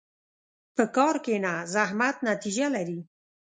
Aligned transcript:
په 0.75 0.83
کار 0.95 1.15
کښېنه، 1.25 1.53
زحمت 1.73 2.15
نتیجه 2.29 2.67
لري. 2.75 2.99